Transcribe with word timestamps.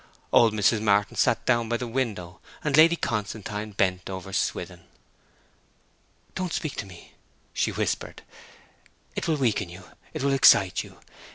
Old 0.33 0.51
Mrs. 0.51 0.81
Martin 0.81 1.15
sat 1.15 1.45
down 1.45 1.69
by 1.69 1.77
the 1.77 1.85
window, 1.87 2.39
and 2.63 2.75
Lady 2.75 2.95
Constantine 2.95 3.69
bent 3.73 4.09
over 4.09 4.33
Swithin. 4.33 4.85
'Don't 6.33 6.53
speak 6.53 6.75
to 6.77 6.87
me!' 6.87 7.13
she 7.53 7.71
whispered. 7.71 8.23
'It 9.15 9.27
will 9.27 9.37
weaken 9.37 9.69
you; 9.69 9.91
it 10.15 10.23
will 10.23 10.33
excite 10.33 10.83
you. 10.83 10.97